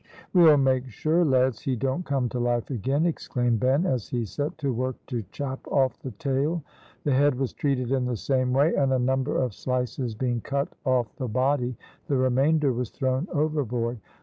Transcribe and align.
"We'll 0.33 0.57
make 0.57 0.89
sure, 0.89 1.23
lads, 1.23 1.61
he 1.61 1.75
don't 1.75 2.03
come 2.07 2.27
to 2.29 2.39
life 2.39 2.71
again," 2.71 3.05
exclaimed 3.05 3.59
Ben, 3.59 3.85
as 3.85 4.09
he 4.09 4.25
set 4.25 4.57
to 4.57 4.73
work 4.73 4.95
to 5.05 5.21
chop 5.31 5.67
off 5.67 5.99
the 5.99 6.09
tail. 6.09 6.63
The 7.03 7.13
head 7.13 7.35
was 7.35 7.53
treated 7.53 7.91
in 7.91 8.05
the 8.05 8.17
same 8.17 8.51
way; 8.51 8.73
and 8.73 8.91
a 8.93 8.97
number 8.97 9.37
of 9.37 9.53
slices 9.53 10.15
being 10.15 10.41
cut 10.41 10.69
off 10.85 11.15
the 11.17 11.27
body, 11.27 11.77
the 12.07 12.17
remainder 12.17 12.73
was 12.73 12.89
thrown 12.89 13.27
overboard. 13.31 13.99